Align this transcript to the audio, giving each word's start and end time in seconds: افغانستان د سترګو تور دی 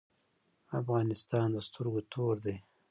افغانستان 0.79 1.47
د 1.53 1.57
سترګو 1.67 2.01
تور 2.11 2.35
دی 2.45 2.55